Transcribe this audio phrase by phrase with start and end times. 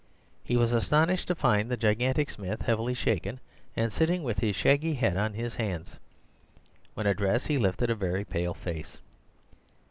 [0.43, 3.39] He was astonished to find the gigantic Smith heavily shaken,
[3.75, 5.97] and sitting with his shaggy head on his hands.
[6.95, 8.97] When addressed, he lifted a very pale face.